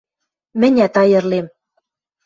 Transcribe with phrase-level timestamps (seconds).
[0.59, 1.45] —Мӹнят айырлем...